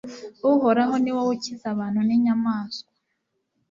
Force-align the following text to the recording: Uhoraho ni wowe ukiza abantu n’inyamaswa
Uhoraho 0.51 0.93
ni 0.99 1.11
wowe 1.15 1.31
ukiza 1.35 1.65
abantu 1.73 1.99
n’inyamaswa 2.07 2.89